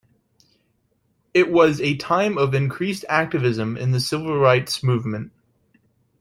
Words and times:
It 1.31 1.51
was 1.51 1.79
a 1.79 1.95
time 1.95 2.35
of 2.39 2.55
increased 2.55 3.05
activism 3.07 3.77
in 3.77 3.91
the 3.91 3.99
Civil 3.99 4.35
Rights 4.39 4.81
Movement. 4.81 5.31